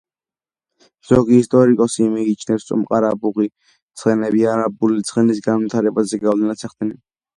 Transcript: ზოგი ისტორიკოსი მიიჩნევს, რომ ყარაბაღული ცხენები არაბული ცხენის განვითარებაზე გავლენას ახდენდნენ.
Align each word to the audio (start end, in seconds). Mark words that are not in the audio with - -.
ზოგი 1.09 1.35
ისტორიკოსი 1.41 2.07
მიიჩნევს, 2.15 2.65
რომ 2.73 2.85
ყარაბაღული 2.93 3.49
ცხენები 4.01 4.45
არაბული 4.55 5.07
ცხენის 5.11 5.43
განვითარებაზე 5.51 6.23
გავლენას 6.25 6.67
ახდენდნენ. 6.71 6.99